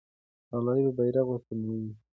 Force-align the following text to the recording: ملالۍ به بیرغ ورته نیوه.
ملالۍ 0.49 0.81
به 0.85 0.91
بیرغ 0.97 1.27
ورته 1.29 1.53
نیوه. 1.61 1.91